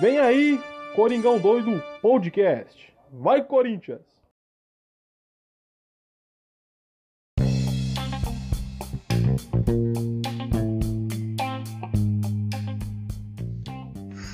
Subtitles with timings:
[0.00, 0.60] Vem aí,
[0.94, 2.92] Coringão Doido Podcast.
[3.10, 4.02] Vai, Corinthians!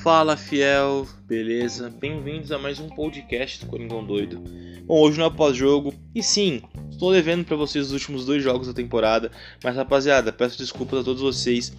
[0.02, 1.88] Fala fiel, beleza?
[1.88, 4.42] Bem-vindos a mais um podcast do Coringão Doido.
[4.84, 6.60] Bom, hoje não é pós-jogo, e sim,
[6.90, 9.30] estou devendo para vocês os últimos dois jogos da temporada,
[9.62, 11.72] mas rapaziada, peço desculpas a todos vocês,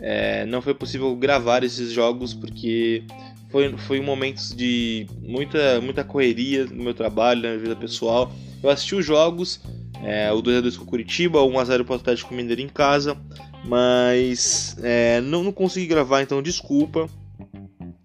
[0.00, 3.04] é, não foi possível gravar esses jogos porque
[3.50, 8.32] foi, foi um momento de muita, muita correria no meu trabalho, na minha vida pessoal.
[8.62, 9.60] Eu assisti os jogos,
[10.02, 13.16] é, o 2x2 com o Curitiba, 1x0 para o Atlético Mineiro em casa,
[13.64, 17.08] mas é, não, não consegui gravar, então desculpa.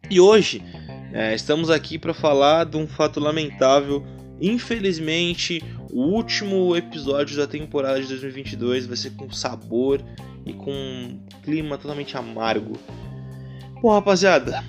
[0.10, 0.64] E hoje
[1.14, 4.04] é, estamos aqui para falar de um fato lamentável.
[4.42, 10.02] Infelizmente, o último episódio da temporada de 2022 vai ser com sabor
[10.44, 12.80] e com um clima totalmente amargo.
[13.80, 14.64] Bom, rapaziada,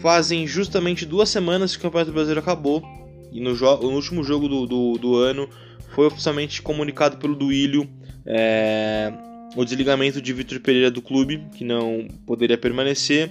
[0.00, 2.82] fazem justamente duas semanas que o Campeonato Brasileiro acabou
[3.30, 5.48] e no, no último jogo do, do, do, ano
[5.90, 7.88] foi oficialmente comunicado pelo Duílio
[8.26, 9.12] é,
[9.54, 13.30] o desligamento de Vitor Pereira do clube, que não poderia permanecer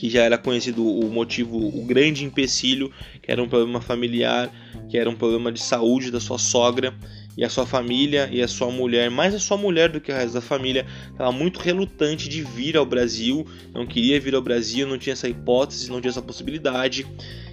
[0.00, 4.50] que já era conhecido o motivo, o grande empecilho, que era um problema familiar,
[4.88, 6.94] que era um problema de saúde da sua sogra
[7.36, 10.14] e a sua família e a sua mulher, mais a sua mulher do que o
[10.14, 14.88] resto da família, estava muito relutante de vir ao Brasil, não queria vir ao Brasil,
[14.88, 17.06] não tinha essa hipótese, não tinha essa possibilidade.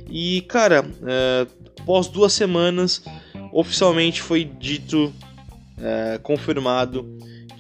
[0.10, 1.48] E cara, é,
[1.82, 3.04] após duas semanas,
[3.52, 5.14] oficialmente foi dito,
[5.78, 7.06] é, confirmado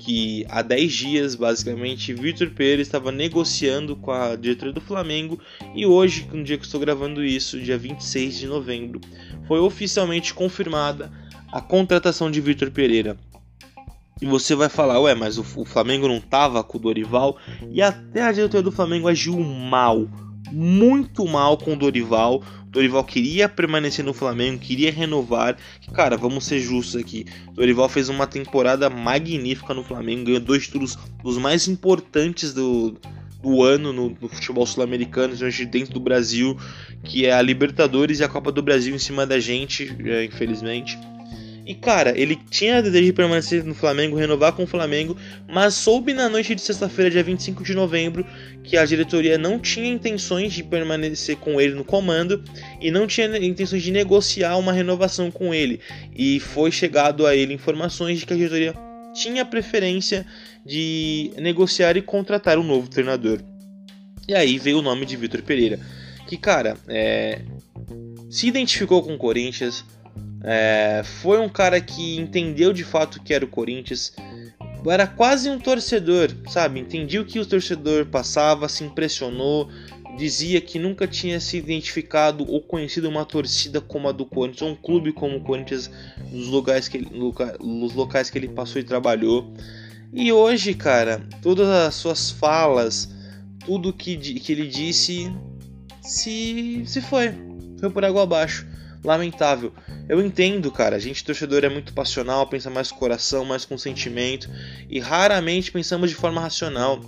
[0.07, 5.37] que há 10 dias, basicamente, Vitor Pereira estava negociando com a diretoria do Flamengo
[5.75, 9.01] e hoje, no dia que estou gravando isso, dia 26 de novembro,
[9.49, 11.11] foi oficialmente confirmada
[11.51, 13.17] a contratação de Vitor Pereira.
[14.21, 17.37] E você vai falar, ué, mas o, Flamengo não estava com o Dorival
[17.69, 20.07] e até a diretoria do Flamengo agiu mal,
[20.51, 22.43] muito mal com o Dorival.
[22.69, 25.57] Dorival queria permanecer no Flamengo, queria renovar.
[25.93, 27.25] Cara, vamos ser justos aqui.
[27.53, 32.95] Dorival fez uma temporada magnífica no Flamengo, ganhou dois títulos dos mais importantes do,
[33.41, 35.33] do ano no, no futebol sul-americano,
[35.71, 36.57] dentro do Brasil,
[37.03, 40.97] que é a Libertadores e a Copa do Brasil em cima da gente, é, infelizmente.
[41.67, 45.17] E cara, ele tinha desejo de permanecer no Flamengo, renovar com o Flamengo,
[45.49, 48.25] mas soube na noite de sexta-feira, dia 25 de novembro,
[48.63, 52.41] que a diretoria não tinha intenções de permanecer com ele no comando
[52.79, 55.81] e não tinha intenções de negociar uma renovação com ele.
[56.15, 58.73] E foi chegado a ele informações de que a diretoria
[59.13, 60.25] tinha preferência
[60.65, 63.41] de negociar e contratar um novo treinador.
[64.25, 65.77] E aí veio o nome de Vitor Pereira,
[66.29, 67.41] que cara, é,
[68.29, 69.83] se identificou com o Corinthians
[70.49, 74.13] é, foi um cara que entendeu de fato que era o Corinthians.
[74.89, 76.79] Era quase um torcedor, sabe?
[76.79, 79.69] Entendia o que o torcedor passava, se impressionou,
[80.17, 84.69] dizia que nunca tinha se identificado ou conhecido uma torcida como a do Corinthians, ou
[84.69, 85.91] um clube como o Corinthians
[86.31, 87.09] nos locais que ele,
[87.59, 89.53] nos locais que ele passou e trabalhou.
[90.13, 93.09] E hoje, cara, todas as suas falas,
[93.65, 95.29] tudo que, que ele disse
[96.01, 97.33] se, se foi.
[97.81, 98.76] Foi por água abaixo
[99.07, 99.71] lamentável.
[100.09, 103.77] Eu entendo, cara, a gente torcedor é muito passional, pensa mais com coração, mais com
[103.77, 104.49] sentimento
[104.89, 106.99] e raramente pensamos de forma racional.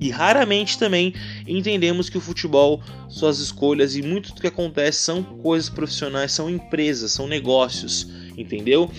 [0.00, 1.12] E raramente também
[1.46, 6.48] entendemos que o futebol, suas escolhas e muito do que acontece são coisas profissionais, são
[6.48, 8.90] empresas, são negócios, entendeu?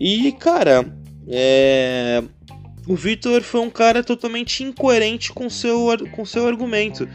[0.00, 0.86] E cara,
[1.26, 2.22] é...
[2.86, 7.08] o Vitor foi um cara totalmente incoerente com seu, com seu argumento,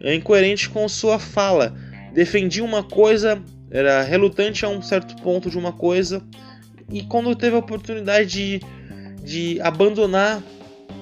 [0.00, 1.76] é incoerente com sua fala.
[2.14, 6.22] Defendia uma coisa, era relutante a um certo ponto de uma coisa
[6.90, 8.60] e quando teve a oportunidade de,
[9.22, 10.42] de abandonar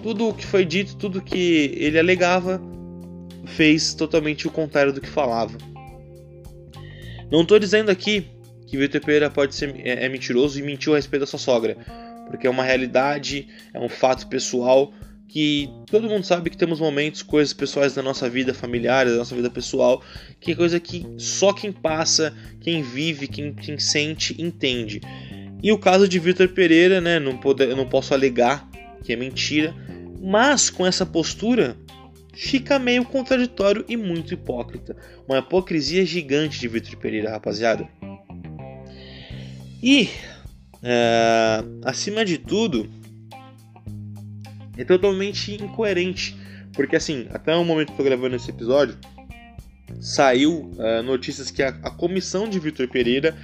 [0.03, 2.61] tudo o que foi dito, tudo que ele alegava,
[3.47, 5.57] fez totalmente o contrário do que falava.
[7.31, 8.27] Não estou dizendo aqui
[8.67, 11.77] que Vitor Pereira pode ser é, é mentiroso e mentiu a respeito da sua sogra,
[12.29, 14.93] porque é uma realidade, é um fato pessoal
[15.29, 19.35] que todo mundo sabe que temos momentos, coisas pessoais da nossa vida familiar, da nossa
[19.35, 20.03] vida pessoal,
[20.41, 25.01] que é coisa que só quem passa, quem vive, quem, quem sente, entende.
[25.63, 28.69] E o caso de Vitor Pereira, né, não eu não posso alegar
[29.03, 29.75] que é mentira,
[30.21, 31.77] mas com essa postura
[32.35, 34.97] fica meio contraditório e muito hipócrita.
[35.27, 37.89] Uma hipocrisia gigante de Vitor Pereira, rapaziada.
[39.83, 40.09] E,
[40.83, 42.91] é, acima de tudo,
[44.77, 46.37] é totalmente incoerente.
[46.73, 48.97] Porque assim, até o momento que eu tô gravando esse episódio,
[50.01, 53.37] saiu uh, notícias que a, a comissão de Vitor Pereira,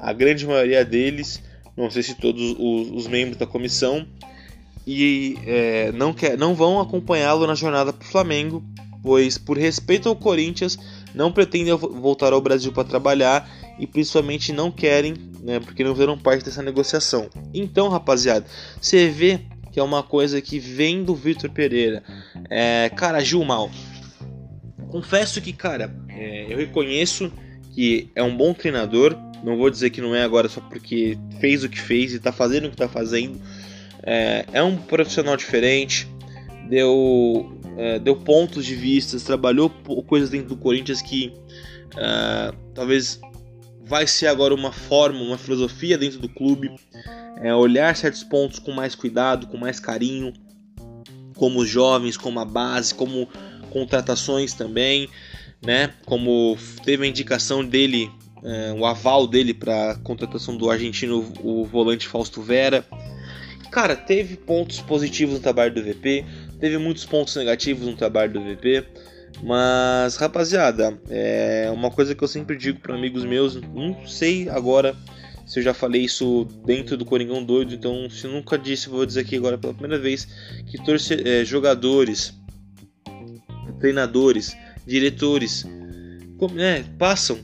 [0.00, 1.42] a grande maioria deles,
[1.76, 4.06] não sei se todos os, os membros da comissão,
[4.86, 8.64] e é, não, quer, não vão acompanhá-lo na jornada para o Flamengo
[9.02, 10.78] pois, por respeito ao Corinthians,
[11.14, 13.48] não pretendem voltar ao Brasil para trabalhar
[13.78, 17.28] e principalmente não querem, né, porque não fizeram parte dessa negociação.
[17.52, 18.46] Então, rapaziada,
[18.80, 22.02] você vê que é uma coisa que vem do Vitor Pereira.
[22.48, 23.70] É, cara, agiu mal.
[24.88, 27.32] Confesso que, cara, é, eu reconheço
[27.72, 29.16] que é um bom treinador.
[29.44, 32.32] Não vou dizer que não é agora só porque fez o que fez e está
[32.32, 33.40] fazendo o que está fazendo.
[34.02, 36.08] É, é, um profissional diferente,
[36.68, 39.70] deu, é, deu pontos de vista, trabalhou
[40.06, 41.32] coisas dentro do Corinthians que
[41.96, 43.20] é, talvez
[43.84, 46.70] vai ser agora uma forma, uma filosofia dentro do clube.
[47.40, 50.32] É, olhar certos pontos com mais cuidado, com mais carinho,
[51.36, 53.26] como os jovens, como a base, como
[53.70, 55.08] contratações também,
[55.64, 55.92] né?
[56.04, 58.10] Como teve a indicação dele,
[58.44, 62.84] é, o aval dele para a contratação do argentino, o volante Fausto Vera.
[63.70, 66.24] Cara, teve pontos positivos no trabalho do VP,
[66.58, 68.84] teve muitos pontos negativos no trabalho do VP.
[69.42, 74.94] Mas, rapaziada, é uma coisa que eu sempre digo para amigos meus, não sei agora
[75.50, 79.22] se eu já falei isso dentro do Coringão Doido, então se nunca disse, vou dizer
[79.22, 80.28] aqui agora pela primeira vez,
[80.64, 82.32] que torce, é, jogadores,
[83.80, 84.56] treinadores,
[84.86, 85.66] diretores,
[86.52, 87.40] né, passam,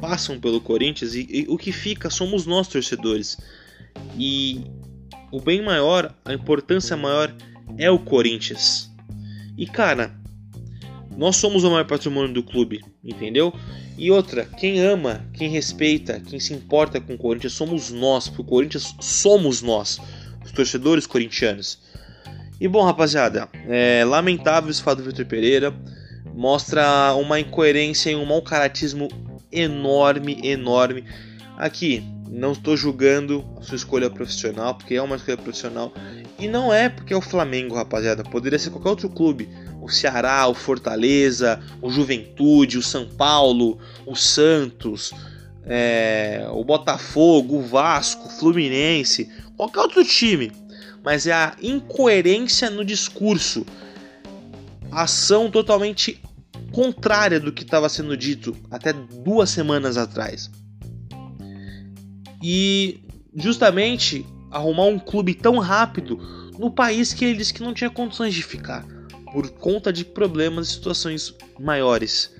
[0.00, 3.36] passam pelo Corinthians e, e o que fica somos nós torcedores.
[4.16, 4.60] E
[5.32, 7.34] o bem maior, a importância maior
[7.76, 8.88] é o Corinthians.
[9.58, 10.16] E cara,
[11.16, 13.52] nós somos o maior patrimônio do clube, entendeu?
[13.98, 18.42] E outra, quem ama, quem respeita, quem se importa com o Corinthians somos nós, porque
[18.42, 19.98] o Corinthians somos nós,
[20.44, 21.78] os torcedores corintianos.
[22.60, 25.74] E bom, rapaziada, é lamentável esse fato do Vitor Pereira,
[26.34, 29.08] mostra uma incoerência e um mau caratismo
[29.50, 31.04] enorme, enorme.
[31.56, 35.92] Aqui, não estou julgando a sua escolha profissional, porque é uma escolha profissional.
[36.38, 38.22] E não é porque é o Flamengo, rapaziada.
[38.22, 39.48] Poderia ser qualquer outro clube.
[39.80, 45.12] O Ceará, o Fortaleza, o Juventude, o São Paulo, o Santos,
[45.64, 50.52] é, o Botafogo, o Vasco, o Fluminense, qualquer outro time.
[51.02, 53.64] Mas é a incoerência no discurso.
[54.90, 56.20] Ação totalmente
[56.72, 60.50] contrária do que estava sendo dito até duas semanas atrás.
[62.48, 63.00] E
[63.34, 66.16] justamente arrumar um clube tão rápido
[66.56, 68.86] no país que ele disse que não tinha condições de ficar
[69.32, 72.32] por conta de problemas e situações maiores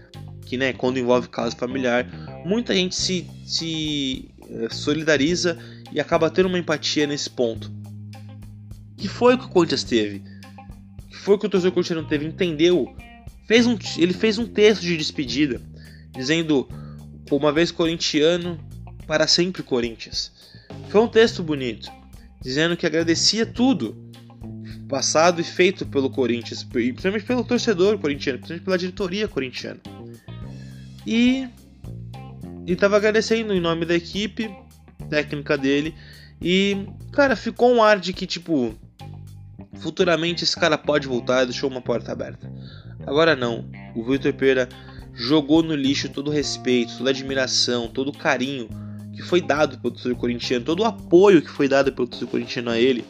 [0.46, 2.06] que né quando envolve caso familiar
[2.46, 5.58] muita gente se, se eh, solidariza
[5.92, 7.72] e acaba tendo uma empatia nesse ponto.
[8.96, 10.22] Que foi o que o Corinthians teve?
[11.08, 12.26] Que foi o que o torcedor corintiano teve?
[12.26, 12.94] Entendeu?
[13.46, 15.60] Fez um, ele fez um texto de despedida
[16.12, 16.68] dizendo
[17.30, 18.58] uma vez corintiano
[19.06, 20.32] para sempre Corinthians.
[20.88, 21.90] Foi um texto bonito,
[22.40, 23.96] dizendo que agradecia tudo
[24.88, 29.80] passado e feito pelo Corinthians, principalmente pelo torcedor corintiano, principalmente pela diretoria corintiana.
[31.06, 31.48] E
[32.66, 34.50] estava agradecendo em nome da equipe
[35.08, 35.94] técnica dele
[36.40, 38.74] e, cara, ficou um ar de que tipo
[39.78, 42.50] futuramente esse cara pode voltar e deixou uma porta aberta.
[43.06, 44.68] Agora não, o Vitor Pereira
[45.12, 48.68] jogou no lixo todo o respeito, toda a admiração, todo o carinho
[49.16, 52.70] que foi dado pelo torcedor corintiano, todo o apoio que foi dado pelo torcedor corintiano
[52.70, 53.02] a ele.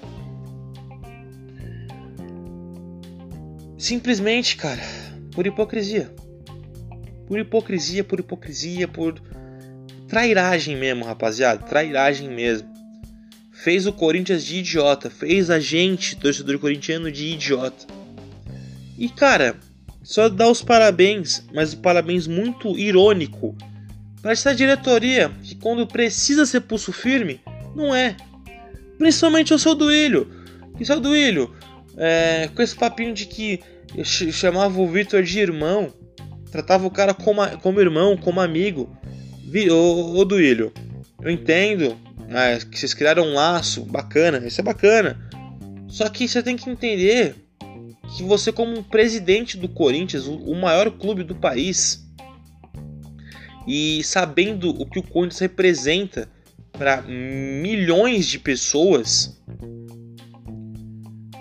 [3.77, 4.83] Simplesmente, cara,
[5.33, 6.15] por hipocrisia.
[7.27, 9.21] Por hipocrisia, por hipocrisia, por
[10.07, 12.69] trairagem mesmo, rapaziada, trairagem mesmo.
[13.51, 17.85] Fez o Corinthians de idiota, fez a gente, torcedor corintiano, de idiota.
[18.97, 19.57] E cara,
[20.05, 23.57] só dar os parabéns, mas o parabéns muito irônico
[24.23, 25.31] para essa diretoria,
[25.67, 27.41] quando precisa ser pulso firme,
[27.75, 28.17] não é.
[28.97, 30.31] Principalmente o seu Duílio.
[30.79, 31.53] Que seu Duílio,
[31.97, 33.61] é, com esse papinho de que
[34.05, 35.93] chamava o Vitor de irmão,
[36.53, 38.97] tratava o cara como, como irmão, como amigo.
[39.73, 40.73] Ô, ô Duílio,
[41.21, 45.19] eu entendo é, que vocês criaram um laço bacana, isso é bacana.
[45.89, 47.35] Só que você tem que entender
[48.17, 52.06] que você, como presidente do Corinthians, o maior clube do país,
[53.67, 56.29] e sabendo o que o Corinthians representa
[56.73, 59.41] para milhões de pessoas,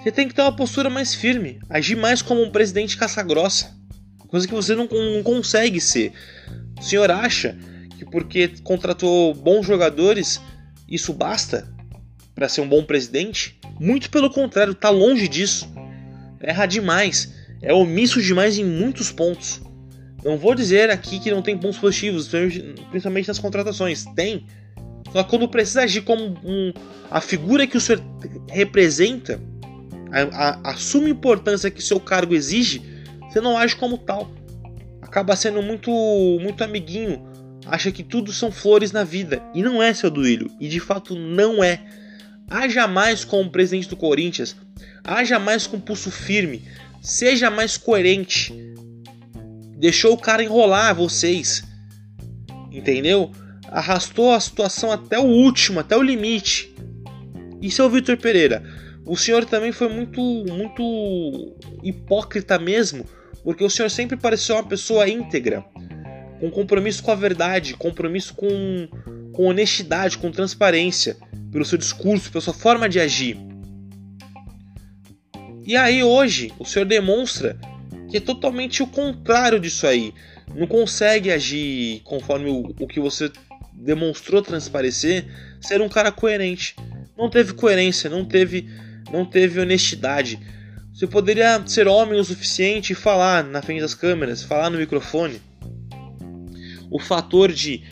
[0.01, 3.75] você tem que ter uma postura mais firme, agir mais como um presidente caça-grossa,
[4.27, 6.13] coisa que você não, não consegue ser.
[6.79, 7.58] O senhor acha
[7.98, 10.41] que porque contratou bons jogadores
[10.88, 11.74] isso basta
[12.34, 13.60] para ser um bom presidente?
[13.79, 15.67] Muito pelo contrário, está longe disso.
[16.39, 19.62] Erra demais, é omisso demais em muitos pontos.
[20.25, 22.27] Não vou dizer aqui que não tem pontos positivos,
[22.89, 24.05] principalmente nas contratações.
[24.15, 24.48] Tem.
[25.13, 26.74] Só quando precisa agir como um,
[27.12, 28.01] a figura que o senhor
[28.50, 29.39] representa,
[30.12, 32.82] a, a, a suma importância que seu cargo exige,
[33.29, 34.32] você não age como tal.
[35.00, 35.91] Acaba sendo muito,
[36.41, 37.24] muito amiguinho.
[37.67, 39.44] Acha que tudo são flores na vida.
[39.53, 40.50] E não é, seu Duílio.
[40.60, 41.84] E de fato não é.
[42.50, 44.55] Haja mais como presidente do Corinthians.
[45.03, 46.63] Haja mais com pulso firme.
[47.00, 48.53] Seja mais coerente.
[49.77, 51.63] Deixou o cara enrolar vocês.
[52.72, 53.32] Entendeu?
[53.70, 56.74] Arrastou a situação até o último, até o limite.
[57.62, 58.63] E seu Vitor Pereira,
[59.05, 63.05] o senhor também foi muito, muito hipócrita mesmo,
[63.44, 65.63] porque o senhor sempre pareceu uma pessoa íntegra,
[66.39, 68.88] com compromisso com a verdade, compromisso com,
[69.32, 71.17] com honestidade, com transparência,
[71.51, 73.38] pelo seu discurso, pela sua forma de agir.
[75.65, 77.58] E aí hoje o senhor demonstra
[78.15, 80.13] que é totalmente o contrário disso aí.
[80.55, 83.29] Não consegue agir conforme o, o que você
[83.74, 85.25] demonstrou transparecer,
[85.60, 86.77] ser um cara coerente.
[87.17, 88.69] Não teve coerência, não teve,
[89.12, 90.39] não teve honestidade.
[90.93, 95.41] Você poderia ser homem o suficiente e falar na frente das câmeras, falar no microfone.
[96.89, 97.84] O fator de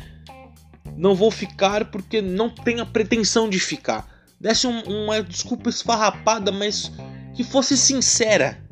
[0.96, 4.08] não vou ficar porque não tenho a pretensão de ficar.
[4.40, 6.94] Desse um, uma desculpa esfarrapada, mas
[7.36, 8.64] que fosse sincera.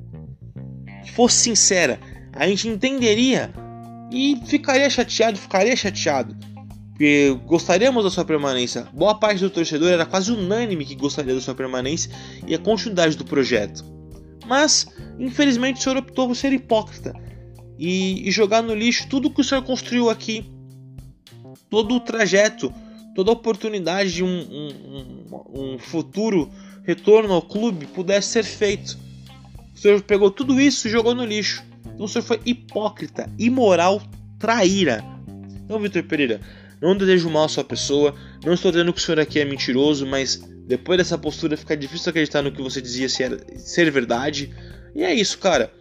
[1.10, 2.00] Fosse sincera.
[2.34, 3.52] A gente entenderia
[4.12, 6.36] e ficaria chateado, ficaria chateado.
[6.92, 8.88] Porque gostaríamos da sua permanência.
[8.94, 12.12] Boa parte do torcedor era quase unânime que gostaria da sua permanência
[12.46, 13.84] e a continuidade do projeto.
[14.46, 14.86] Mas,
[15.18, 17.14] infelizmente, o senhor optou por ser hipócrita
[17.80, 20.46] e, e jogar no lixo tudo que o senhor construiu aqui.
[21.70, 22.72] Todo o trajeto,
[23.16, 26.52] toda a oportunidade de um, um, um futuro
[26.84, 28.98] retorno ao clube pudesse ser feito.
[29.82, 31.64] O senhor pegou tudo isso e jogou no lixo.
[31.88, 34.00] Então o senhor foi hipócrita, imoral,
[34.38, 35.04] traíra.
[35.66, 36.40] Então, Vitor Pereira,
[36.80, 38.14] não desejo mal à sua pessoa,
[38.46, 40.36] não estou dizendo que o senhor aqui é mentiroso, mas
[40.68, 44.54] depois dessa postura fica difícil acreditar no que você dizia ser, ser verdade.
[44.94, 45.74] E é isso, cara.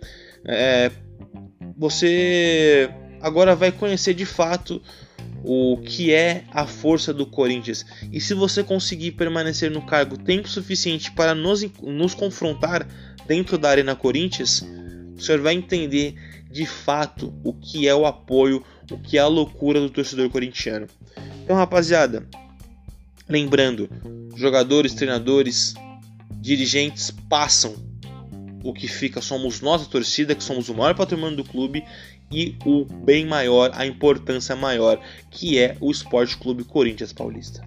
[0.47, 0.90] É,
[1.76, 2.88] você
[3.21, 4.80] agora vai conhecer de fato
[5.45, 7.85] o que é a força do Corinthians.
[8.11, 12.87] E se você conseguir permanecer no cargo tempo suficiente para nos, nos confrontar
[13.31, 14.61] dentro da Arena Corinthians,
[15.17, 16.17] o senhor vai entender
[16.51, 18.61] de fato o que é o apoio,
[18.91, 20.89] o que é a loucura do torcedor corintiano.
[21.45, 22.27] Então, rapaziada,
[23.29, 23.89] lembrando,
[24.35, 25.75] jogadores, treinadores,
[26.41, 27.77] dirigentes passam.
[28.65, 31.85] O que fica somos nós, a torcida, que somos o maior patrimônio do clube
[32.33, 37.63] e o bem maior, a importância maior, que é o Esporte Clube Corinthians Paulista.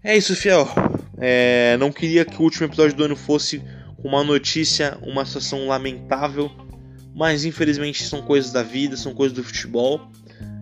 [0.00, 0.68] É isso, fiel.
[1.18, 3.60] É, não queria que o último episódio do ano fosse
[4.04, 6.50] uma notícia, uma situação lamentável,
[7.14, 10.12] mas infelizmente são coisas da vida, são coisas do futebol.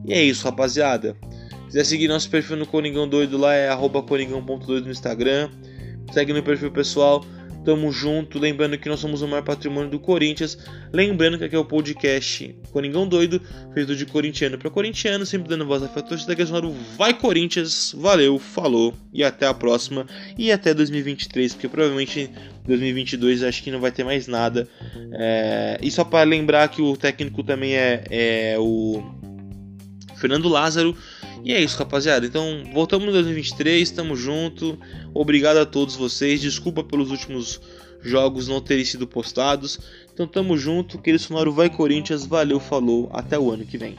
[0.06, 1.16] E é isso, rapaziada.
[1.50, 3.68] Se quiser seguir nosso perfil no Coringão Doido lá é
[4.06, 5.50] coringão.doido no Instagram.
[6.12, 7.24] Segue no perfil pessoal
[7.64, 10.58] Tamo junto, lembrando que nós somos o maior patrimônio do Corinthians.
[10.92, 13.40] Lembrando que aqui é o podcast Coringão Doido,
[13.72, 16.46] feito de corintiano para corintiano, sempre dando voz à torcida que é
[16.96, 20.06] Vai Corinthians, valeu, falou e até a próxima.
[20.36, 22.28] E até 2023, porque provavelmente
[22.66, 24.68] 2022 acho que não vai ter mais nada.
[25.12, 25.78] É...
[25.80, 29.21] E só para lembrar que o técnico também é, é o
[30.22, 30.96] Fernando Lázaro.
[31.44, 32.24] E é isso, rapaziada.
[32.24, 34.78] Então, voltamos em 2023, tamo junto.
[35.12, 36.40] Obrigado a todos vocês.
[36.40, 37.60] Desculpa pelos últimos
[38.00, 39.80] jogos não terem sido postados.
[40.14, 40.96] Então, tamo junto.
[40.96, 42.24] Aquele sonoro vai Corinthians.
[42.24, 43.10] Valeu, falou.
[43.12, 43.96] Até o ano que vem.